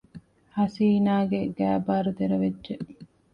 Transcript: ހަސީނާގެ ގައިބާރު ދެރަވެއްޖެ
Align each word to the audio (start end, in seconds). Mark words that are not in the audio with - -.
ހަސީނާގެ 0.55 1.39
ގައިބާރު 1.57 2.11
ދެރަވެއްޖެ 2.17 2.73